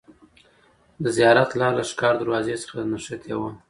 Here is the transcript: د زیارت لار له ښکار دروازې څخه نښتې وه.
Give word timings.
د 1.03 1.05
زیارت 1.17 1.49
لار 1.59 1.73
له 1.79 1.83
ښکار 1.89 2.13
دروازې 2.17 2.55
څخه 2.63 2.77
نښتې 2.91 3.33
وه. 3.39 3.51